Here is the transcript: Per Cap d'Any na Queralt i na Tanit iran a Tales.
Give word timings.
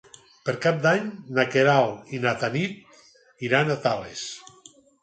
Per 0.47 0.53
Cap 0.63 0.79
d'Any 0.85 1.11
na 1.39 1.45
Queralt 1.57 2.17
i 2.19 2.23
na 2.27 2.35
Tanit 2.43 3.47
iran 3.51 3.75
a 3.77 3.81
Tales. 3.87 4.27